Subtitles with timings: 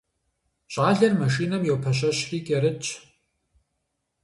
[0.71, 2.87] Щӏалэр машинэм йопэщэщри кӏэрытщ.